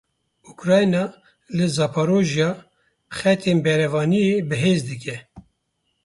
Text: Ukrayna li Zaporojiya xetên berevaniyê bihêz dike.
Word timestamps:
Ukrayna 0.51 1.03
li 1.55 1.65
Zaporojiya 1.75 2.49
xetên 3.17 3.57
berevaniyê 3.65 4.35
bihêz 4.49 4.79
dike. 4.89 5.15